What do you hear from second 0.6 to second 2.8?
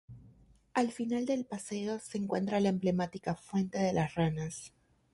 Al final del paseo se encuentra la